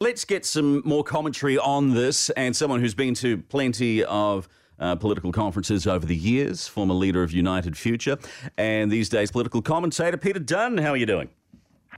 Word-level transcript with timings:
Let's 0.00 0.24
get 0.24 0.46
some 0.46 0.80
more 0.84 1.02
commentary 1.02 1.58
on 1.58 1.92
this 1.92 2.30
and 2.30 2.54
someone 2.54 2.78
who's 2.78 2.94
been 2.94 3.14
to 3.14 3.36
plenty 3.36 4.04
of 4.04 4.48
uh, 4.78 4.94
political 4.94 5.32
conferences 5.32 5.88
over 5.88 6.06
the 6.06 6.14
years, 6.14 6.68
former 6.68 6.94
leader 6.94 7.24
of 7.24 7.32
United 7.32 7.76
Future, 7.76 8.16
and 8.56 8.92
these 8.92 9.08
days 9.08 9.32
political 9.32 9.60
commentator 9.60 10.16
Peter 10.16 10.38
Dunne. 10.38 10.78
How 10.78 10.90
are 10.90 10.96
you 10.96 11.04
doing? 11.04 11.28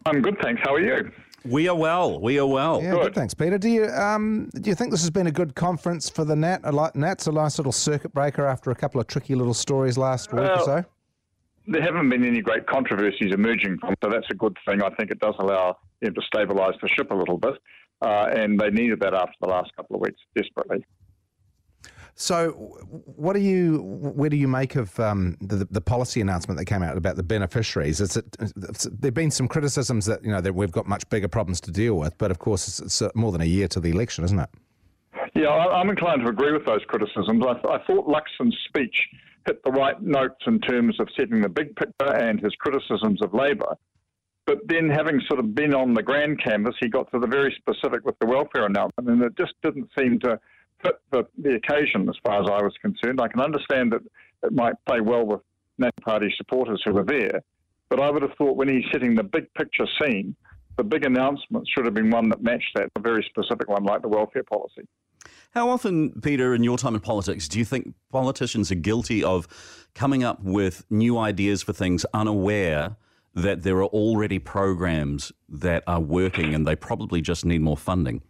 I'm 0.07 0.23
good, 0.23 0.39
thanks. 0.41 0.63
How 0.65 0.77
are 0.77 0.81
you? 0.81 1.13
We 1.45 1.69
are 1.69 1.77
well. 1.77 2.19
We 2.19 2.39
are 2.39 2.47
well. 2.47 2.83
Yeah, 2.83 2.93
good. 2.93 3.03
good 3.03 3.15
thanks, 3.17 3.35
Peter. 3.35 3.59
Do 3.59 3.69
you 3.69 3.85
um, 3.89 4.49
do 4.55 4.71
you 4.71 4.75
think 4.75 4.93
this 4.93 5.03
has 5.03 5.11
been 5.11 5.27
a 5.27 5.31
good 5.31 5.55
conference 5.55 6.09
for 6.09 6.25
the 6.25 6.35
Nat? 6.35 6.61
A 6.65 6.91
Nat's 6.95 7.27
a 7.27 7.33
nice 7.33 7.59
little 7.59 7.71
circuit 7.71 8.15
breaker 8.15 8.47
after 8.47 8.71
a 8.71 8.75
couple 8.75 8.99
of 8.99 9.09
tricky 9.09 9.35
little 9.35 9.53
stories 9.53 9.99
last 9.99 10.33
week 10.33 10.49
or 10.49 10.65
so. 10.65 10.85
There 11.67 11.83
haven't 11.83 12.09
been 12.09 12.25
any 12.25 12.41
great 12.41 12.67
controversies 12.67 13.35
emerging 13.35 13.77
from, 13.77 13.95
so 14.03 14.09
that's 14.09 14.31
a 14.31 14.35
good 14.35 14.57
thing. 14.67 14.83
I 14.83 14.89
think 14.95 15.11
it 15.11 15.19
does 15.19 15.35
allow 15.39 15.77
him 16.01 16.15
to 16.15 16.21
stabilise 16.23 16.81
the 16.81 16.89
ship 16.89 17.11
a 17.11 17.15
little 17.15 17.37
bit 17.37 17.57
uh, 18.03 18.29
and 18.35 18.59
they 18.59 18.71
needed 18.71 19.01
that 19.01 19.15
after 19.15 19.35
the 19.41 19.49
last 19.49 19.75
couple 19.77 19.97
of 19.97 20.03
weeks 20.03 20.21
desperately. 20.35 20.85
So, 22.15 22.51
what 23.17 23.33
do 23.33 23.41
you? 23.41 23.81
Where 23.83 24.29
do 24.29 24.37
you 24.37 24.47
make 24.47 24.77
of 24.77 24.99
um, 25.01 25.39
the, 25.41 25.67
the 25.71 25.81
policy 25.81 26.21
announcement 26.21 26.59
that 26.59 26.67
came 26.67 26.83
out 26.83 26.99
about 26.99 27.17
the 27.17 27.23
beneficiaries? 27.23 27.99
Is 28.01 28.17
it, 28.17 28.37
there've 29.01 29.15
been 29.15 29.31
some 29.31 29.49
criticisms 29.49 30.05
that 30.05 30.23
you 30.23 30.31
know 30.31 30.43
that 30.43 30.55
we've 30.55 30.71
got 30.71 30.87
much 30.87 31.09
bigger 31.09 31.29
problems 31.29 31.63
to 31.63 31.71
deal 31.71 31.95
with, 31.95 32.19
but 32.19 32.31
of 32.31 32.39
course 32.39 32.69
it's, 32.69 32.81
it's 32.81 33.01
uh, 33.01 33.11
more 33.15 33.33
than 33.33 33.41
a 33.41 33.47
year 33.47 33.69
to 33.69 33.81
the 33.81 33.91
election, 33.91 34.25
isn't 34.25 34.39
it? 34.39 34.51
Yeah, 35.35 35.49
I'm 35.49 35.89
inclined 35.89 36.23
to 36.25 36.29
agree 36.29 36.53
with 36.53 36.67
those 36.67 36.83
criticisms. 36.89 37.43
I, 37.43 37.53
I 37.69 37.83
thought 37.87 38.07
Luxon's 38.07 38.57
speech 38.69 38.95
hit 39.47 39.63
the 39.65 39.71
right 39.71 40.01
notes 40.03 40.43
in 40.47 40.61
terms 40.61 41.01
of 41.01 41.09
setting 41.19 41.41
the 41.41 41.49
big 41.49 41.75
picture 41.77 42.15
and 42.15 42.39
his 42.41 42.55
criticisms 42.57 43.23
of 43.23 43.33
Labor. 43.33 43.77
But 44.51 44.67
then, 44.67 44.91
having 44.91 45.21
sort 45.29 45.39
of 45.39 45.55
been 45.55 45.73
on 45.75 45.95
the 45.95 46.03
grand 46.03 46.43
canvas, 46.43 46.75
he 46.81 46.89
got 46.89 47.09
to 47.13 47.21
the 47.21 47.27
very 47.29 47.57
specific 47.57 48.05
with 48.05 48.19
the 48.19 48.27
welfare 48.27 48.67
announcement, 48.67 49.09
and 49.09 49.23
it 49.23 49.37
just 49.39 49.53
didn't 49.63 49.89
seem 49.97 50.19
to 50.25 50.41
fit 50.83 50.95
the, 51.13 51.25
the 51.39 51.55
occasion 51.55 52.09
as 52.09 52.17
far 52.27 52.43
as 52.43 52.49
I 52.51 52.61
was 52.61 52.75
concerned. 52.83 53.21
I 53.21 53.29
can 53.29 53.41
understand 53.41 53.93
that 53.93 54.01
it 54.43 54.53
might 54.53 54.75
play 54.89 55.01
well 55.03 55.25
with 55.25 55.41
National 55.79 56.03
Party 56.05 56.35
supporters 56.37 56.83
who 56.85 56.95
were 56.95 57.05
there, 57.05 57.43
but 57.91 58.01
I 58.01 58.11
would 58.11 58.23
have 58.23 58.33
thought 58.37 58.57
when 58.57 58.69
he's 58.69 58.83
setting 58.91 59.15
the 59.15 59.23
big 59.23 59.55
picture 59.55 59.87
scene, 60.03 60.35
the 60.77 60.83
big 60.83 61.05
announcement 61.05 61.69
should 61.73 61.85
have 61.85 61.95
been 61.95 62.11
one 62.11 62.29
that 62.31 62.43
matched 62.43 62.73
that, 62.75 62.89
a 62.97 63.01
very 63.01 63.25
specific 63.31 63.69
one 63.69 63.85
like 63.85 64.03
the 64.03 64.09
welfare 64.09 64.43
policy. 64.43 64.83
How 65.53 65.71
often, 65.71 66.21
Peter, 66.23 66.57
in 66.57 66.65
your 66.65 66.77
time 66.77 66.97
in 66.97 67.01
politics, 67.01 67.47
do 67.47 67.61
you 67.61 67.65
think 67.65 67.95
politicians 68.11 68.73
are 68.73 68.75
guilty 68.75 69.23
of 69.23 69.47
coming 69.95 70.25
up 70.25 70.43
with 70.43 70.85
new 70.91 71.19
ideas 71.19 71.63
for 71.63 71.73
things 71.73 72.05
unaware 72.13 72.97
that 73.35 73.63
there 73.63 73.77
are 73.79 73.87
already 73.87 74.39
programs 74.39 75.33
that 75.49 75.85
are 75.87 76.01
working 76.01 76.55
and 76.55 76.67
they 76.67 76.77
probably 76.77 77.21
just 77.21 77.45
need 77.45 77.61
more 77.61 77.77
funding? 77.77 78.23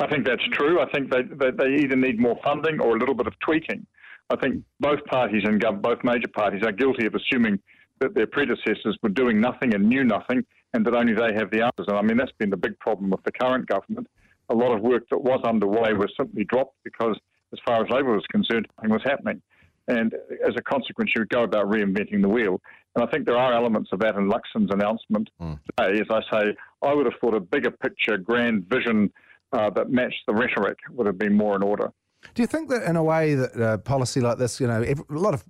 I 0.00 0.06
think 0.06 0.26
that's 0.26 0.46
true. 0.52 0.80
I 0.80 0.90
think 0.90 1.10
they, 1.10 1.22
they, 1.22 1.50
they 1.50 1.82
either 1.82 1.96
need 1.96 2.18
more 2.18 2.38
funding 2.42 2.80
or 2.80 2.96
a 2.96 2.98
little 2.98 3.14
bit 3.14 3.26
of 3.26 3.38
tweaking. 3.40 3.86
I 4.30 4.36
think 4.36 4.64
both 4.78 5.04
parties 5.06 5.42
and 5.44 5.60
gov- 5.62 5.82
both 5.82 5.98
major 6.04 6.28
parties 6.28 6.62
are 6.64 6.72
guilty 6.72 7.06
of 7.06 7.14
assuming 7.14 7.58
that 8.00 8.14
their 8.14 8.26
predecessors 8.26 8.96
were 9.02 9.10
doing 9.10 9.40
nothing 9.40 9.74
and 9.74 9.88
knew 9.88 10.04
nothing 10.04 10.44
and 10.72 10.86
that 10.86 10.94
only 10.94 11.14
they 11.14 11.34
have 11.34 11.50
the 11.50 11.62
answers. 11.62 11.86
And 11.88 11.98
I 11.98 12.02
mean, 12.02 12.16
that's 12.16 12.32
been 12.38 12.50
the 12.50 12.56
big 12.56 12.78
problem 12.78 13.10
with 13.10 13.22
the 13.24 13.32
current 13.32 13.66
government. 13.66 14.06
A 14.48 14.54
lot 14.54 14.74
of 14.74 14.80
work 14.80 15.04
that 15.10 15.18
was 15.18 15.40
underway 15.44 15.92
was 15.92 16.12
simply 16.16 16.44
dropped 16.44 16.76
because, 16.84 17.16
as 17.52 17.58
far 17.64 17.84
as 17.84 17.90
Labor 17.90 18.14
was 18.14 18.26
concerned, 18.30 18.66
nothing 18.78 18.92
was 18.92 19.02
happening. 19.04 19.42
And 19.88 20.14
as 20.46 20.54
a 20.56 20.62
consequence, 20.62 21.12
you 21.14 21.22
would 21.22 21.30
go 21.30 21.42
about 21.42 21.66
reinventing 21.66 22.22
the 22.22 22.28
wheel. 22.28 22.60
And 22.94 23.04
I 23.04 23.10
think 23.10 23.26
there 23.26 23.36
are 23.36 23.52
elements 23.52 23.90
of 23.92 24.00
that 24.00 24.16
in 24.16 24.28
Luxon's 24.28 24.70
announcement 24.72 25.30
mm. 25.40 25.58
today. 25.64 26.00
As 26.00 26.06
I 26.10 26.20
say, 26.30 26.56
I 26.82 26.92
would 26.92 27.06
have 27.06 27.14
thought 27.20 27.34
a 27.34 27.40
bigger 27.40 27.70
picture, 27.70 28.16
grand 28.18 28.68
vision 28.68 29.12
uh, 29.52 29.70
that 29.70 29.90
matched 29.90 30.22
the 30.26 30.34
rhetoric 30.34 30.78
would 30.90 31.06
have 31.06 31.18
been 31.18 31.36
more 31.36 31.56
in 31.56 31.62
order. 31.62 31.92
Do 32.34 32.42
you 32.42 32.46
think 32.46 32.68
that, 32.68 32.82
in 32.82 32.96
a 32.96 33.02
way, 33.02 33.34
that 33.34 33.56
a 33.60 33.78
policy 33.78 34.20
like 34.20 34.38
this, 34.38 34.60
you 34.60 34.66
know, 34.66 34.82
a 34.82 34.94
lot 35.08 35.34
of 35.34 35.44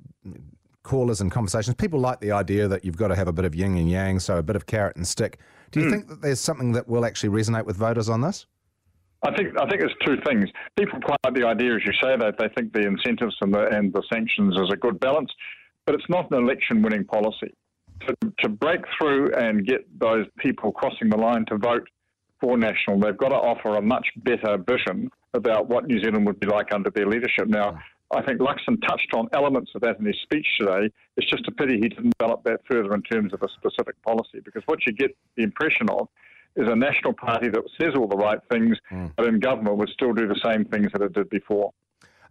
callers 0.82 1.20
and 1.20 1.30
conversations, 1.30 1.74
people 1.74 2.00
like 2.00 2.20
the 2.20 2.32
idea 2.32 2.68
that 2.68 2.84
you've 2.84 2.96
got 2.96 3.08
to 3.08 3.16
have 3.16 3.28
a 3.28 3.32
bit 3.32 3.44
of 3.44 3.54
yin 3.54 3.76
and 3.76 3.90
yang, 3.90 4.18
so 4.18 4.38
a 4.38 4.42
bit 4.42 4.56
of 4.56 4.66
carrot 4.66 4.96
and 4.96 5.06
stick. 5.06 5.38
Do 5.72 5.80
you 5.80 5.86
mm. 5.86 5.90
think 5.90 6.08
that 6.08 6.22
there's 6.22 6.40
something 6.40 6.72
that 6.72 6.88
will 6.88 7.04
actually 7.04 7.30
resonate 7.30 7.64
with 7.64 7.76
voters 7.76 8.08
on 8.08 8.20
this? 8.20 8.46
I 9.22 9.36
think 9.36 9.58
I 9.60 9.68
think 9.68 9.82
it's 9.82 9.94
two 10.04 10.16
things. 10.26 10.48
People 10.78 10.98
quite 11.00 11.18
like 11.24 11.34
the 11.34 11.46
idea, 11.46 11.74
as 11.74 11.82
you 11.84 11.92
say, 12.02 12.16
that 12.16 12.36
they 12.38 12.48
think 12.56 12.72
the 12.72 12.86
incentives 12.86 13.36
and 13.40 13.52
the 13.52 13.68
and 13.68 13.92
the 13.92 14.02
sanctions 14.12 14.54
is 14.56 14.70
a 14.72 14.76
good 14.76 14.98
balance 14.98 15.30
but 15.86 15.94
it's 15.94 16.08
not 16.08 16.30
an 16.30 16.38
election 16.38 16.82
winning 16.82 17.04
policy. 17.04 17.52
To, 18.06 18.14
to 18.38 18.48
break 18.48 18.80
through 18.96 19.34
and 19.34 19.66
get 19.66 19.80
those 19.98 20.26
people 20.38 20.70
crossing 20.72 21.10
the 21.10 21.16
line 21.16 21.44
to 21.46 21.58
vote 21.58 21.88
for 22.40 22.56
National, 22.56 22.98
they've 23.00 23.16
got 23.16 23.30
to 23.30 23.34
offer 23.34 23.76
a 23.76 23.82
much 23.82 24.06
better 24.18 24.56
vision 24.56 25.10
about 25.34 25.68
what 25.68 25.86
New 25.88 26.00
Zealand 26.00 26.26
would 26.26 26.38
be 26.38 26.46
like 26.46 26.72
under 26.72 26.90
their 26.90 27.06
leadership. 27.06 27.48
Now, 27.48 27.78
I 28.12 28.22
think 28.22 28.40
Luxon 28.40 28.80
touched 28.88 29.12
on 29.14 29.28
elements 29.32 29.72
of 29.74 29.82
that 29.82 29.98
in 29.98 30.06
his 30.06 30.16
speech 30.22 30.46
today. 30.58 30.90
It's 31.16 31.28
just 31.28 31.46
a 31.48 31.52
pity 31.52 31.74
he 31.74 31.88
didn't 31.88 32.14
develop 32.18 32.44
that 32.44 32.60
further 32.70 32.94
in 32.94 33.02
terms 33.02 33.34
of 33.34 33.42
a 33.42 33.48
specific 33.48 34.00
policy, 34.02 34.40
because 34.44 34.62
what 34.66 34.78
you 34.86 34.92
get 34.92 35.16
the 35.36 35.42
impression 35.42 35.90
of 35.90 36.08
is 36.56 36.68
a 36.68 36.76
national 36.76 37.12
party 37.12 37.48
that 37.48 37.62
says 37.80 37.94
all 37.96 38.08
the 38.08 38.16
right 38.16 38.40
things, 38.50 38.76
mm. 38.90 39.12
but 39.16 39.26
in 39.26 39.40
government 39.40 39.76
would 39.76 39.88
still 39.90 40.12
do 40.12 40.26
the 40.26 40.40
same 40.42 40.64
things 40.64 40.90
that 40.92 41.02
it 41.02 41.12
did 41.12 41.30
before. 41.30 41.72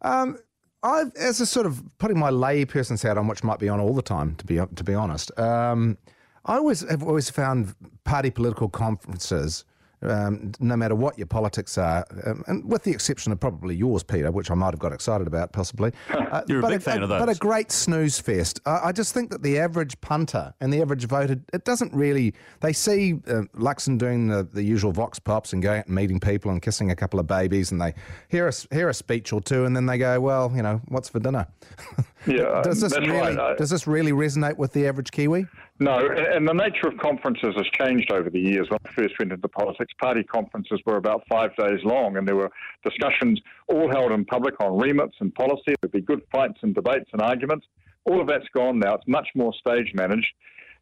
Um, 0.01 0.37
I've, 0.83 1.13
as 1.15 1.41
a 1.41 1.45
sort 1.45 1.65
of 1.65 1.83
putting 1.97 2.17
my 2.19 2.29
lay 2.29 2.65
person's 2.65 3.01
hat 3.01 3.17
on, 3.17 3.27
which 3.27 3.43
might 3.43 3.59
be 3.59 3.67
on 3.69 3.79
all 3.79 3.93
the 3.93 4.01
time, 4.01 4.35
to 4.35 4.45
be 4.45 4.55
to 4.55 4.83
be 4.83 4.93
honest. 4.93 5.37
Um, 5.37 5.97
I 6.45 6.55
always 6.55 6.89
have 6.89 7.03
always 7.03 7.29
found 7.29 7.75
party 8.05 8.29
political 8.29 8.69
conferences 8.69 9.65
um, 10.01 10.51
no 10.59 10.75
matter 10.75 10.95
what 10.95 11.17
your 11.17 11.27
politics 11.27 11.77
are, 11.77 12.05
um, 12.25 12.43
and 12.47 12.69
with 12.69 12.83
the 12.83 12.91
exception 12.91 13.31
of 13.31 13.39
probably 13.39 13.75
yours, 13.75 14.03
Peter, 14.03 14.31
which 14.31 14.49
I 14.51 14.55
might 14.55 14.71
have 14.71 14.79
got 14.79 14.93
excited 14.93 15.27
about 15.27 15.51
possibly. 15.51 15.91
Uh, 16.29 16.43
You're 16.47 16.59
a 16.59 16.67
big 16.67 16.77
a, 16.77 16.79
fan 16.79 16.99
a, 16.99 17.03
of 17.03 17.09
those. 17.09 17.19
But 17.21 17.29
a 17.29 17.35
great 17.35 17.71
snooze 17.71 18.19
fest. 18.19 18.59
I, 18.63 18.79
I, 18.85 18.91
just 18.91 19.15
think 19.15 19.31
that 19.31 19.41
the 19.41 19.57
average 19.57 19.99
punter 19.99 20.53
and 20.61 20.71
the 20.71 20.79
average 20.79 21.05
voter, 21.05 21.39
it 21.53 21.65
doesn't 21.65 21.91
really, 21.91 22.35
they 22.59 22.71
see 22.71 23.13
uh, 23.27 23.43
Luxon 23.55 23.97
doing 23.97 24.27
the, 24.27 24.43
the 24.43 24.61
usual 24.61 24.91
vox 24.91 25.17
pops 25.17 25.53
and 25.53 25.63
going 25.63 25.79
out 25.79 25.87
and 25.87 25.95
meeting 25.95 26.19
people 26.19 26.51
and 26.51 26.61
kissing 26.61 26.91
a 26.91 26.95
couple 26.95 27.19
of 27.19 27.25
babies, 27.25 27.71
and 27.71 27.81
they 27.81 27.95
hear 28.27 28.47
a, 28.47 28.53
hear 28.71 28.89
a 28.89 28.93
speech 28.93 29.33
or 29.33 29.41
two, 29.41 29.65
and 29.65 29.75
then 29.75 29.87
they 29.87 29.97
go, 29.97 30.19
well, 30.19 30.51
you 30.55 30.61
know, 30.61 30.81
what's 30.89 31.09
for 31.09 31.19
dinner? 31.19 31.47
Yeah, 32.27 32.61
does 32.63 32.81
this 32.81 32.97
really 32.97 33.35
right. 33.35 33.57
does 33.57 33.69
this 33.69 33.87
really 33.87 34.11
resonate 34.11 34.57
with 34.57 34.73
the 34.73 34.87
average 34.87 35.11
Kiwi? 35.11 35.47
No, 35.79 35.99
and 35.99 36.47
the 36.47 36.53
nature 36.53 36.87
of 36.87 36.97
conferences 36.97 37.53
has 37.55 37.65
changed 37.79 38.11
over 38.11 38.29
the 38.29 38.39
years. 38.39 38.69
When 38.69 38.79
I 38.85 38.91
first 38.91 39.17
went 39.19 39.31
into 39.31 39.47
politics, 39.47 39.93
party 40.01 40.23
conferences 40.23 40.81
were 40.85 40.97
about 40.97 41.23
five 41.29 41.55
days 41.55 41.79
long, 41.83 42.17
and 42.17 42.27
there 42.27 42.35
were 42.35 42.51
discussions 42.83 43.39
all 43.67 43.89
held 43.89 44.11
in 44.11 44.25
public 44.25 44.55
on 44.59 44.77
remits 44.77 45.15
and 45.21 45.33
policy. 45.33 45.75
There'd 45.81 45.93
be 45.93 46.01
good 46.01 46.21
fights 46.31 46.59
and 46.61 46.75
debates 46.75 47.09
and 47.13 47.21
arguments. 47.21 47.65
All 48.03 48.19
of 48.19 48.27
that's 48.27 48.47
gone 48.53 48.79
now. 48.79 48.95
It's 48.95 49.07
much 49.07 49.29
more 49.35 49.53
stage 49.53 49.91
managed, 49.93 50.33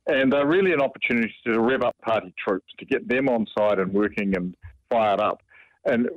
and 0.08 0.34
they're 0.34 0.48
really 0.48 0.74
an 0.74 0.82
opportunity 0.82 1.34
to 1.46 1.60
rev 1.60 1.84
up 1.84 1.96
party 2.02 2.34
troops, 2.44 2.74
to 2.80 2.86
get 2.86 3.08
them 3.08 3.30
on 3.30 3.46
side 3.58 3.80
and 3.80 3.94
working 3.94 4.36
and 4.36 4.56
fired 4.90 5.20
up. 5.20 5.42
And 5.88 6.10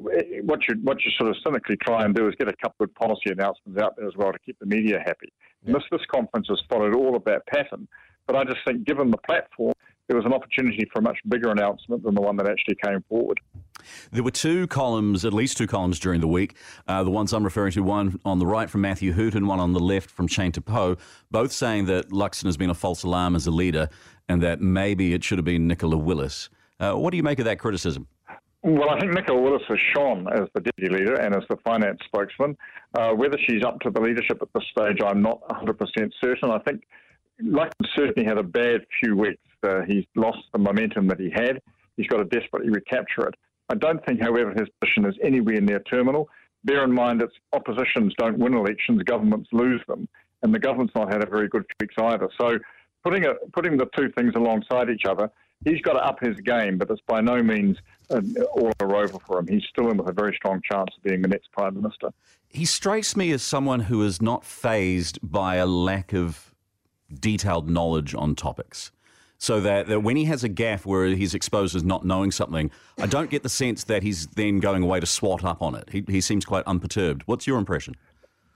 what 0.42 0.60
you 0.68 0.74
what 0.82 0.98
you 1.04 1.10
sort 1.16 1.30
of 1.30 1.36
cynically 1.44 1.76
try 1.76 2.04
and 2.04 2.14
do 2.14 2.28
is 2.28 2.34
get 2.36 2.48
a 2.48 2.56
couple 2.60 2.84
of 2.84 2.94
policy 2.94 3.30
announcements 3.30 3.80
out 3.80 3.96
there 3.96 4.06
as 4.06 4.14
well 4.16 4.32
to 4.32 4.38
keep 4.40 4.58
the 4.58 4.66
media 4.66 4.98
happy. 5.04 5.32
Yeah. 5.64 5.74
This 5.74 5.84
this 5.92 6.00
conference 6.12 6.48
has 6.48 6.60
followed 6.68 6.94
all 6.94 7.16
of 7.16 7.24
that 7.24 7.46
pattern, 7.46 7.86
but 8.26 8.34
I 8.34 8.44
just 8.44 8.58
think 8.66 8.84
given 8.84 9.10
the 9.10 9.18
platform, 9.18 9.72
there 10.08 10.16
was 10.16 10.26
an 10.26 10.32
opportunity 10.32 10.88
for 10.92 10.98
a 10.98 11.02
much 11.02 11.18
bigger 11.28 11.52
announcement 11.52 12.02
than 12.02 12.16
the 12.16 12.20
one 12.20 12.36
that 12.38 12.48
actually 12.48 12.76
came 12.84 13.00
forward. 13.08 13.38
There 14.10 14.24
were 14.24 14.32
two 14.32 14.66
columns, 14.66 15.24
at 15.24 15.32
least 15.32 15.56
two 15.56 15.68
columns 15.68 16.00
during 16.00 16.20
the 16.20 16.26
week. 16.26 16.56
Uh, 16.88 17.04
the 17.04 17.10
ones 17.10 17.32
I'm 17.32 17.44
referring 17.44 17.70
to, 17.72 17.80
one 17.80 18.18
on 18.24 18.40
the 18.40 18.46
right 18.46 18.68
from 18.68 18.80
Matthew 18.80 19.12
Hooton, 19.12 19.46
one 19.46 19.60
on 19.60 19.72
the 19.72 19.78
left 19.78 20.10
from 20.10 20.26
Shane 20.26 20.50
Te 20.50 20.60
both 21.30 21.52
saying 21.52 21.86
that 21.86 22.10
Luxon 22.10 22.46
has 22.46 22.56
been 22.56 22.70
a 22.70 22.74
false 22.74 23.04
alarm 23.04 23.36
as 23.36 23.46
a 23.46 23.52
leader 23.52 23.88
and 24.28 24.42
that 24.42 24.60
maybe 24.60 25.14
it 25.14 25.22
should 25.22 25.38
have 25.38 25.44
been 25.44 25.68
Nicola 25.68 25.96
Willis. 25.96 26.50
Uh, 26.80 26.94
what 26.94 27.12
do 27.12 27.16
you 27.16 27.22
make 27.22 27.38
of 27.38 27.44
that 27.44 27.60
criticism? 27.60 28.08
Well, 28.62 28.90
I 28.90 29.00
think 29.00 29.14
Nicola 29.14 29.40
Willis 29.40 29.62
has 29.68 29.78
shone 29.96 30.26
as 30.30 30.48
the 30.54 30.60
deputy 30.60 30.94
leader 30.94 31.14
and 31.14 31.34
as 31.34 31.44
the 31.48 31.56
finance 31.64 31.98
spokesman. 32.04 32.56
Uh, 32.94 33.12
whether 33.12 33.38
she's 33.48 33.64
up 33.64 33.80
to 33.80 33.90
the 33.90 34.00
leadership 34.00 34.38
at 34.42 34.48
this 34.54 34.64
stage, 34.70 34.98
I'm 35.02 35.22
not 35.22 35.40
100% 35.48 36.10
certain. 36.22 36.50
I 36.50 36.58
think 36.58 36.82
Luxon 37.42 37.86
certainly 37.96 38.28
had 38.28 38.36
a 38.36 38.42
bad 38.42 38.82
few 39.02 39.16
weeks. 39.16 39.42
Uh, 39.62 39.80
he's 39.86 40.04
lost 40.14 40.40
the 40.52 40.58
momentum 40.58 41.08
that 41.08 41.18
he 41.18 41.30
had. 41.30 41.62
He's 41.96 42.06
got 42.06 42.18
to 42.18 42.24
desperately 42.24 42.70
recapture 42.70 43.26
it. 43.28 43.34
I 43.70 43.76
don't 43.76 44.04
think, 44.04 44.20
however, 44.20 44.50
his 44.50 44.68
position 44.80 45.06
is 45.06 45.14
anywhere 45.22 45.60
near 45.60 45.80
terminal. 45.80 46.28
Bear 46.64 46.84
in 46.84 46.92
mind 46.92 47.22
that 47.22 47.30
oppositions 47.54 48.12
don't 48.18 48.38
win 48.38 48.54
elections, 48.54 49.02
governments 49.04 49.48
lose 49.52 49.80
them, 49.88 50.06
and 50.42 50.52
the 50.52 50.58
government's 50.58 50.94
not 50.94 51.10
had 51.10 51.22
a 51.22 51.30
very 51.30 51.48
good 51.48 51.62
few 51.62 51.86
weeks 51.86 51.94
either. 51.98 52.28
So 52.38 52.58
putting, 53.04 53.24
a, 53.24 53.34
putting 53.54 53.78
the 53.78 53.86
two 53.96 54.10
things 54.18 54.34
alongside 54.36 54.90
each 54.90 55.06
other, 55.08 55.30
he's 55.64 55.80
got 55.82 55.92
to 55.94 56.04
up 56.04 56.20
his 56.20 56.36
game, 56.40 56.78
but 56.78 56.90
it's 56.90 57.02
by 57.06 57.20
no 57.20 57.42
means 57.42 57.76
all 58.10 58.72
are 58.80 58.96
over 58.96 59.18
for 59.26 59.38
him. 59.38 59.46
He's 59.46 59.64
still 59.70 59.90
in 59.90 59.96
with 59.96 60.08
a 60.08 60.12
very 60.12 60.34
strong 60.36 60.60
chance 60.70 60.90
of 60.96 61.02
being 61.02 61.22
the 61.22 61.28
next 61.28 61.52
Prime 61.52 61.74
Minister. 61.74 62.10
He 62.48 62.64
strikes 62.64 63.16
me 63.16 63.30
as 63.30 63.42
someone 63.42 63.80
who 63.80 64.02
is 64.02 64.20
not 64.20 64.44
fazed 64.44 65.18
by 65.22 65.56
a 65.56 65.66
lack 65.66 66.12
of 66.12 66.54
detailed 67.12 67.68
knowledge 67.70 68.14
on 68.14 68.34
topics. 68.34 68.90
so 69.40 69.58
that, 69.58 69.86
that 69.86 70.00
when 70.00 70.16
he 70.16 70.26
has 70.26 70.44
a 70.44 70.48
gaffe 70.50 70.84
where 70.84 71.06
he's 71.06 71.34
exposed 71.34 71.74
as 71.74 71.82
not 71.82 72.04
knowing 72.04 72.30
something, 72.30 72.70
I 72.98 73.06
don't 73.06 73.30
get 73.30 73.42
the 73.42 73.48
sense 73.48 73.84
that 73.84 74.02
he's 74.02 74.26
then 74.26 74.60
going 74.60 74.82
away 74.82 75.00
to 75.00 75.06
swot 75.06 75.44
up 75.44 75.62
on 75.62 75.74
it. 75.74 75.88
He, 75.90 76.04
he 76.06 76.20
seems 76.20 76.44
quite 76.44 76.64
unperturbed. 76.66 77.22
What's 77.24 77.46
your 77.46 77.58
impression? 77.58 77.96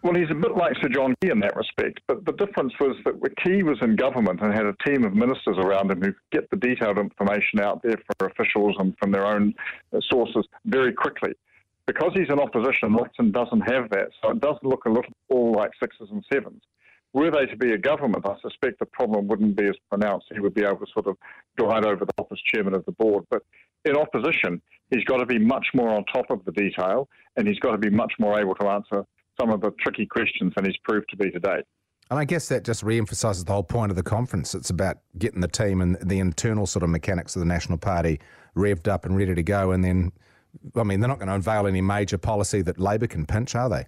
Well, 0.05 0.15
he's 0.15 0.31
a 0.31 0.35
bit 0.35 0.55
like 0.55 0.77
Sir 0.83 0.91
John 0.91 1.15
Key 1.23 1.31
in 1.31 1.41
that 1.41 1.57
respect, 1.57 2.01
but 2.07 2.27
the 2.27 2.33
difference 2.33 2.75
was 2.79 2.95
that 3.07 3.37
Key 3.43 3.63
was 3.63 3.79
in 3.81 3.97
government 3.97 4.43
and 4.43 4.53
had 4.53 4.67
a 4.67 4.77
team 4.85 5.03
of 5.03 5.15
ministers 5.15 5.57
around 5.57 5.91
him 5.91 6.03
who 6.03 6.13
could 6.13 6.31
get 6.31 6.51
the 6.51 6.57
detailed 6.57 6.99
information 6.99 7.59
out 7.61 7.83
there 7.83 7.97
for 8.19 8.27
officials 8.27 8.77
and 8.79 8.95
from 9.01 9.13
their 9.13 9.25
own 9.25 9.55
uh, 9.95 10.01
sources 10.11 10.47
very 10.67 10.93
quickly. 10.93 11.33
Because 11.87 12.13
he's 12.13 12.29
in 12.29 12.39
opposition, 12.39 12.95
Luxon 12.95 13.33
doesn't 13.33 13.63
have 13.63 13.89
that, 13.93 14.09
so 14.21 14.33
it 14.33 14.43
does 14.43 14.57
look 14.63 14.85
a 14.85 14.91
little 14.91 15.11
all 15.31 15.53
like 15.53 15.71
sixes 15.81 16.11
and 16.11 16.23
sevens. 16.31 16.61
Were 17.15 17.31
they 17.31 17.47
to 17.47 17.57
be 17.57 17.73
a 17.73 17.79
government, 17.79 18.27
I 18.27 18.35
suspect 18.43 18.81
the 18.81 18.87
problem 18.87 19.27
wouldn't 19.27 19.57
be 19.57 19.65
as 19.65 19.77
pronounced. 19.89 20.27
He 20.35 20.41
would 20.41 20.53
be 20.53 20.65
able 20.65 20.85
to 20.85 20.93
sort 20.93 21.07
of 21.07 21.17
glide 21.57 21.87
over 21.87 22.05
the 22.05 22.25
as 22.31 22.39
chairman 22.53 22.75
of 22.75 22.85
the 22.85 22.93
board. 22.93 23.25
But 23.31 23.43
in 23.87 23.97
opposition, 23.97 24.61
he's 24.91 25.05
got 25.05 25.19
to 25.19 25.27
be 25.27 25.39
much 25.39 25.69
more 25.73 25.89
on 25.89 26.05
top 26.13 26.27
of 26.29 26.45
the 26.45 26.53
detail, 26.53 27.09
and 27.37 27.49
he's 27.49 27.59
got 27.61 27.71
to 27.73 27.79
be 27.79 27.89
much 27.89 28.13
more 28.19 28.39
able 28.39 28.55
to 28.57 28.69
answer 28.69 29.07
some 29.41 29.51
of 29.51 29.61
the 29.61 29.71
tricky 29.81 30.07
questions 30.07 30.53
than 30.57 30.65
he's 30.65 30.77
proved 30.85 31.09
to 31.11 31.17
be 31.17 31.31
today. 31.31 31.63
And 32.11 32.19
I 32.19 32.25
guess 32.25 32.49
that 32.49 32.65
just 32.65 32.83
re-emphasises 32.83 33.45
the 33.45 33.53
whole 33.53 33.63
point 33.63 33.91
of 33.91 33.97
the 33.97 34.03
conference. 34.03 34.55
It's 34.55 34.71
about 34.71 34.99
getting 35.19 35.41
the 35.41 35.49
team 35.49 35.81
and 35.81 35.97
the 36.03 36.19
internal 36.19 36.67
sort 36.67 36.83
of 36.83 36.91
mechanics 36.91 37.35
of 37.35 37.41
the 37.41 37.47
National 37.47 37.79
Party 37.79 38.21
revved 38.55 38.89
up 38.89 39.07
and 39.07 39.17
ready 39.17 39.35
to 39.35 39.43
go. 39.43 39.73
And 39.73 39.83
then, 39.83 40.13
I 40.77 40.83
mean, 40.83 41.01
they're 41.01 41.09
not 41.09 41.19
going 41.19 41.29
to 41.29 41.35
unveil 41.35 41.67
any 41.67 41.81
major 41.81 42.19
policy 42.19 42.61
that 42.63 42.79
Labor 42.79 43.07
can 43.07 43.25
pinch, 43.25 43.55
are 43.55 43.71
they? 43.71 43.87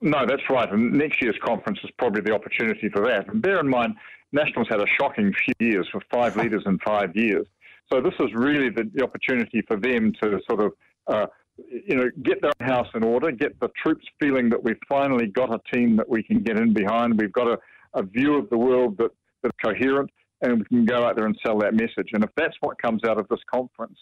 No, 0.00 0.24
that's 0.26 0.48
right. 0.48 0.70
And 0.72 0.92
next 0.92 1.20
year's 1.20 1.36
conference 1.44 1.80
is 1.82 1.90
probably 1.98 2.22
the 2.22 2.32
opportunity 2.32 2.88
for 2.88 3.04
that. 3.06 3.28
And 3.28 3.42
bear 3.42 3.60
in 3.60 3.68
mind, 3.68 3.94
Nationals 4.32 4.68
had 4.70 4.80
a 4.80 4.86
shocking 4.86 5.32
few 5.44 5.54
years 5.68 5.88
for 5.90 6.00
five 6.10 6.36
leaders 6.42 6.62
in 6.66 6.78
five 6.78 7.14
years. 7.16 7.46
So 7.92 8.00
this 8.00 8.14
is 8.20 8.28
really 8.32 8.70
the, 8.70 8.88
the 8.94 9.02
opportunity 9.02 9.62
for 9.66 9.76
them 9.76 10.12
to 10.22 10.38
sort 10.48 10.60
of 10.60 10.72
uh, 11.08 11.26
you 11.68 11.96
know, 11.96 12.10
get 12.22 12.40
their 12.42 12.52
house 12.60 12.88
in 12.94 13.04
order, 13.04 13.30
get 13.30 13.58
the 13.60 13.68
troops 13.82 14.04
feeling 14.20 14.48
that 14.50 14.62
we've 14.62 14.78
finally 14.88 15.26
got 15.26 15.52
a 15.52 15.60
team 15.72 15.96
that 15.96 16.08
we 16.08 16.22
can 16.22 16.42
get 16.42 16.58
in 16.58 16.72
behind. 16.72 17.18
We've 17.20 17.32
got 17.32 17.48
a, 17.48 17.58
a 17.94 18.02
view 18.02 18.36
of 18.36 18.48
the 18.50 18.58
world 18.58 18.96
that, 18.98 19.10
that's 19.42 19.56
coherent, 19.62 20.10
and 20.42 20.58
we 20.58 20.64
can 20.64 20.84
go 20.84 21.04
out 21.04 21.16
there 21.16 21.26
and 21.26 21.38
sell 21.44 21.58
that 21.58 21.74
message. 21.74 22.10
And 22.12 22.24
if 22.24 22.30
that's 22.36 22.56
what 22.60 22.80
comes 22.80 23.04
out 23.04 23.18
of 23.18 23.28
this 23.28 23.40
conference, 23.52 23.98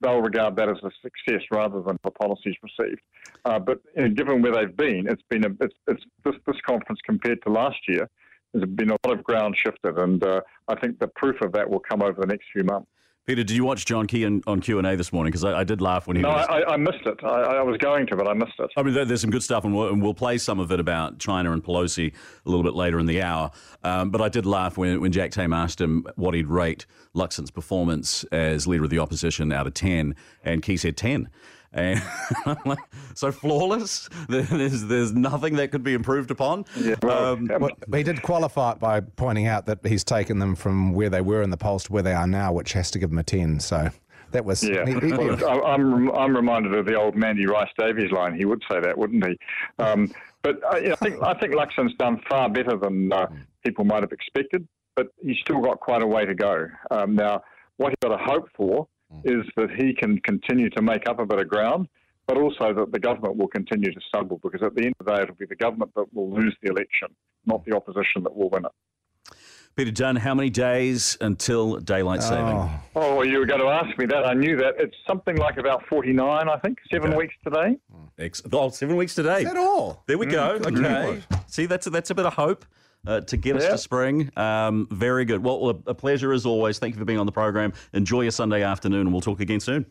they'll 0.00 0.20
regard 0.20 0.56
that 0.56 0.68
as 0.68 0.76
a 0.82 0.90
success 1.02 1.42
rather 1.50 1.82
than 1.82 1.98
the 2.04 2.10
policies 2.10 2.54
received. 2.62 3.00
Uh, 3.44 3.58
but 3.58 3.80
you 3.96 4.02
know, 4.02 4.14
given 4.14 4.42
where 4.42 4.52
they've 4.52 4.76
been, 4.76 5.06
it's 5.08 5.22
been 5.28 5.44
a, 5.44 5.50
it's, 5.60 5.74
it's 5.88 6.02
this, 6.24 6.34
this 6.46 6.56
conference 6.66 7.00
compared 7.04 7.42
to 7.42 7.50
last 7.50 7.78
year. 7.88 8.08
There's 8.54 8.68
been 8.70 8.90
a 8.90 8.96
lot 9.06 9.18
of 9.18 9.24
ground 9.24 9.56
shifted, 9.62 9.98
and 9.98 10.24
uh, 10.24 10.40
I 10.68 10.76
think 10.80 10.98
the 10.98 11.08
proof 11.08 11.40
of 11.42 11.52
that 11.52 11.68
will 11.68 11.80
come 11.80 12.02
over 12.02 12.18
the 12.18 12.26
next 12.26 12.46
few 12.52 12.64
months. 12.64 12.88
Peter, 13.28 13.44
did 13.44 13.54
you 13.54 13.62
watch 13.62 13.84
John 13.84 14.06
Key 14.06 14.24
on, 14.24 14.42
on 14.46 14.62
Q&A 14.62 14.96
this 14.96 15.12
morning? 15.12 15.30
Because 15.30 15.44
I, 15.44 15.60
I, 15.60 15.62
did 15.62 15.82
laugh 15.82 16.06
when 16.06 16.16
he 16.16 16.22
no, 16.22 16.30
was... 16.30 16.46
I, 16.48 16.62
I 16.62 16.76
missed 16.78 17.04
it. 17.04 17.22
I, 17.22 17.58
I, 17.58 17.62
was 17.62 17.76
going 17.76 18.06
to, 18.06 18.16
but 18.16 18.26
I 18.26 18.32
missed 18.32 18.54
it. 18.58 18.70
I 18.74 18.82
mean, 18.82 18.94
there's 18.94 19.20
some 19.20 19.28
good 19.28 19.42
stuff, 19.42 19.66
and 19.66 19.76
we'll, 19.76 19.88
and 19.88 20.02
we'll, 20.02 20.14
play 20.14 20.38
some 20.38 20.58
of 20.58 20.72
it 20.72 20.80
about 20.80 21.18
China 21.18 21.52
and 21.52 21.62
Pelosi 21.62 22.14
a 22.14 22.48
little 22.48 22.64
bit 22.64 22.72
later 22.72 22.98
in 22.98 23.04
the 23.04 23.20
hour. 23.20 23.50
Um, 23.84 24.08
but 24.08 24.22
I 24.22 24.30
did 24.30 24.46
laugh 24.46 24.78
when, 24.78 25.02
when 25.02 25.12
Jack 25.12 25.32
Tame 25.32 25.52
asked 25.52 25.78
him 25.78 26.06
what 26.16 26.32
he'd 26.32 26.46
rate 26.46 26.86
Luxon's 27.14 27.50
performance 27.50 28.24
as 28.32 28.66
leader 28.66 28.84
of 28.84 28.90
the 28.90 28.98
opposition 28.98 29.52
out 29.52 29.66
of 29.66 29.74
10, 29.74 30.16
and 30.42 30.62
Key 30.62 30.78
said 30.78 30.96
10. 30.96 31.28
And 31.72 32.02
so 33.14 33.30
flawless. 33.30 34.08
There's 34.28 34.84
there's 34.84 35.12
nothing 35.12 35.56
that 35.56 35.70
could 35.70 35.82
be 35.82 35.94
improved 35.94 36.30
upon. 36.30 36.64
Yeah, 36.76 36.94
well, 37.02 37.34
um, 37.34 37.46
well, 37.46 37.70
he 37.92 38.02
did 38.02 38.22
qualify 38.22 38.72
it 38.72 38.78
by 38.78 39.00
pointing 39.00 39.46
out 39.46 39.66
that 39.66 39.86
he's 39.86 40.04
taken 40.04 40.38
them 40.38 40.54
from 40.54 40.92
where 40.92 41.10
they 41.10 41.20
were 41.20 41.42
in 41.42 41.50
the 41.50 41.56
polls 41.56 41.84
to 41.84 41.92
where 41.92 42.02
they 42.02 42.14
are 42.14 42.26
now, 42.26 42.52
which 42.52 42.72
has 42.72 42.90
to 42.92 42.98
give 42.98 43.10
them 43.10 43.18
a 43.18 43.24
ten. 43.24 43.60
So 43.60 43.90
that 44.30 44.44
was 44.44 44.62
yeah. 44.62 44.86
He, 44.86 44.92
he, 44.98 45.12
well, 45.12 45.66
I'm 45.66 46.10
I'm 46.12 46.34
reminded 46.34 46.74
of 46.74 46.86
the 46.86 46.94
old 46.94 47.16
Mandy 47.16 47.46
Rice 47.46 47.70
Davies 47.78 48.12
line. 48.12 48.34
He 48.34 48.44
would 48.44 48.62
say 48.70 48.80
that, 48.80 48.96
wouldn't 48.96 49.24
he? 49.26 49.38
Um, 49.78 50.10
but 50.42 50.64
I, 50.64 50.92
I, 50.92 50.94
think 50.94 51.22
I 51.22 51.34
think 51.34 51.54
Luxon's 51.54 51.94
done 51.98 52.20
far 52.28 52.48
better 52.48 52.76
than 52.76 53.12
uh, 53.12 53.26
people 53.64 53.84
might 53.84 54.02
have 54.02 54.12
expected. 54.12 54.66
But 54.96 55.08
he's 55.22 55.38
still 55.42 55.60
got 55.60 55.80
quite 55.80 56.02
a 56.02 56.06
way 56.06 56.24
to 56.24 56.34
go. 56.34 56.66
Um, 56.90 57.14
now, 57.14 57.42
what 57.76 57.90
he's 57.90 58.08
got 58.08 58.16
to 58.16 58.24
hope 58.24 58.48
for 58.56 58.88
Mm. 59.12 59.40
is 59.40 59.46
that 59.56 59.70
he 59.70 59.94
can 59.94 60.18
continue 60.20 60.68
to 60.70 60.82
make 60.82 61.08
up 61.08 61.18
a 61.18 61.24
bit 61.24 61.38
of 61.38 61.48
ground, 61.48 61.88
but 62.26 62.36
also 62.36 62.74
that 62.74 62.92
the 62.92 62.98
government 62.98 63.36
will 63.36 63.48
continue 63.48 63.90
to 63.90 64.00
stumble 64.06 64.38
because 64.42 64.62
at 64.62 64.74
the 64.74 64.84
end 64.84 64.94
of 65.00 65.06
the 65.06 65.14
day, 65.14 65.22
it'll 65.22 65.34
be 65.34 65.46
the 65.46 65.56
government 65.56 65.92
that 65.96 66.12
will 66.12 66.30
lose 66.30 66.54
the 66.62 66.70
election, 66.70 67.08
not 67.46 67.64
the 67.64 67.74
opposition 67.74 68.22
that 68.22 68.36
will 68.36 68.50
win 68.50 68.66
it. 68.66 69.34
Peter 69.76 69.92
Dunne, 69.92 70.16
how 70.16 70.34
many 70.34 70.50
days 70.50 71.16
until 71.20 71.76
daylight 71.76 72.22
saving? 72.22 72.44
Oh. 72.44 72.80
oh, 72.96 73.22
you 73.22 73.38
were 73.38 73.46
going 73.46 73.60
to 73.60 73.68
ask 73.68 73.96
me 73.96 74.06
that. 74.06 74.26
I 74.26 74.34
knew 74.34 74.56
that. 74.56 74.74
It's 74.76 74.96
something 75.06 75.36
like 75.36 75.56
about 75.56 75.86
49, 75.88 76.48
I 76.48 76.58
think. 76.58 76.78
Seven 76.90 77.10
okay. 77.10 77.16
weeks 77.16 77.34
today. 77.44 77.78
Ex- 78.18 78.42
oh, 78.52 78.70
seven 78.70 78.96
weeks 78.96 79.14
today. 79.14 79.38
Is 79.38 79.44
that 79.44 79.56
all? 79.56 80.02
There 80.06 80.18
we 80.18 80.26
go. 80.26 80.58
Mm, 80.58 80.84
okay. 80.84 81.22
See, 81.46 81.66
that's 81.66 81.86
a, 81.86 81.90
that's 81.90 82.10
a 82.10 82.14
bit 82.14 82.26
of 82.26 82.34
hope 82.34 82.66
uh, 83.06 83.20
to 83.22 83.36
get 83.36 83.56
us 83.56 83.66
to 83.66 83.78
spring. 83.78 84.30
Um, 84.36 84.86
very 84.90 85.24
good. 85.24 85.42
Well, 85.42 85.80
a 85.86 85.94
pleasure 85.94 86.32
as 86.32 86.46
always. 86.46 86.78
Thank 86.78 86.94
you 86.94 86.98
for 86.98 87.04
being 87.04 87.18
on 87.18 87.26
the 87.26 87.32
program. 87.32 87.72
Enjoy 87.92 88.22
your 88.22 88.30
Sunday 88.30 88.62
afternoon, 88.62 89.02
and 89.02 89.12
we'll 89.12 89.20
talk 89.20 89.40
again 89.40 89.60
soon. 89.60 89.86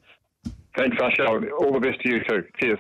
Thanks, 0.76 0.98
Usher. 1.02 1.52
All 1.54 1.74
the 1.74 1.80
best 1.80 2.00
to 2.02 2.10
you 2.10 2.24
too. 2.24 2.44
Cheers. 2.60 2.80